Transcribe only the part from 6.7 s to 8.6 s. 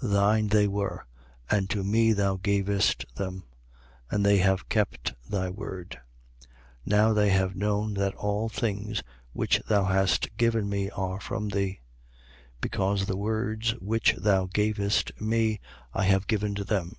Now they have known that all